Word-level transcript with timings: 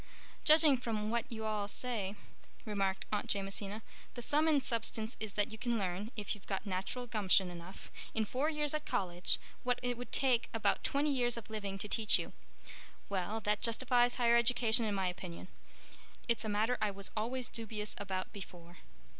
"Judging 0.43 0.77
from 0.77 1.11
what 1.11 1.31
you 1.31 1.45
all, 1.45 1.67
say" 1.67 2.15
remarked 2.65 3.05
Aunt 3.11 3.27
Jamesina, 3.31 3.83
"the 4.15 4.23
sum 4.23 4.47
and 4.47 4.63
substance 4.63 5.15
is 5.19 5.33
that 5.35 5.51
you 5.51 5.59
can 5.59 5.77
learn—if 5.77 6.33
you've 6.33 6.47
got 6.47 6.65
natural 6.65 7.05
gumption 7.05 7.51
enough—in 7.51 8.25
four 8.25 8.49
years 8.49 8.73
at 8.73 8.83
college 8.87 9.37
what 9.61 9.79
it 9.83 9.99
would 9.99 10.11
take 10.11 10.49
about 10.55 10.83
twenty 10.83 11.11
years 11.13 11.37
of 11.37 11.51
living 11.51 11.77
to 11.77 11.87
teach 11.87 12.17
you. 12.17 12.33
Well, 13.09 13.41
that 13.41 13.61
justifies 13.61 14.15
higher 14.15 14.37
education 14.37 14.85
in 14.85 14.95
my 14.95 15.05
opinion. 15.05 15.49
It's 16.27 16.43
a 16.43 16.49
matter 16.49 16.79
I 16.81 16.89
was 16.89 17.11
always 17.15 17.47
dubious 17.47 17.93
about 17.99 18.33
before." 18.33 18.77